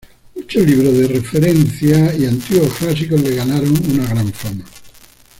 Muchos 0.35 0.65
libros 0.65 0.97
de 0.97 1.07
referencia 1.09 2.15
y 2.17 2.25
antiguos 2.25 2.73
clásicos 2.73 3.21
le 3.21 3.35
ganaron 3.35 3.69
una 3.87 4.07
gran 4.07 4.33
fama. 4.33 4.65